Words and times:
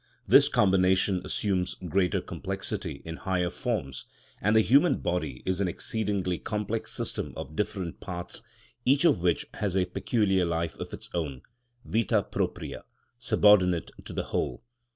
This 0.27 0.47
combination 0.49 1.21
assumes 1.23 1.75
greater 1.75 2.21
complexity 2.21 3.03
in 3.05 3.17
higher 3.17 3.51
forms, 3.51 4.05
and 4.41 4.55
the 4.55 4.61
human 4.61 4.97
body 4.97 5.43
is 5.45 5.61
an 5.61 5.67
exceedingly 5.67 6.39
complex 6.39 6.91
system 6.91 7.33
of 7.37 7.55
different 7.55 7.99
parts, 7.99 8.41
each 8.83 9.05
of 9.05 9.19
which 9.19 9.45
has 9.53 9.77
a 9.77 9.85
peculiar 9.85 10.43
life 10.45 10.75
of 10.79 10.91
its 10.91 11.07
own, 11.13 11.43
vita 11.85 12.23
propria, 12.23 12.83
subordinate 13.19 13.91
to 14.05 14.11
the 14.11 14.23
whole. 14.23 14.63